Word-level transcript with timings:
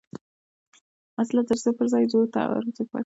وسله 1.15 1.41
د 1.47 1.51
زړه 1.61 1.71
پر 1.77 1.85
ځای 1.93 2.03
زور 2.11 2.25
ته 2.33 2.39
ارزښت 2.57 2.79
ورکوي 2.91 2.99